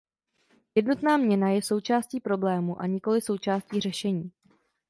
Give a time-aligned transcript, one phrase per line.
[0.75, 4.31] Jednotná měna je součástí problému a nikoli součástí řešení.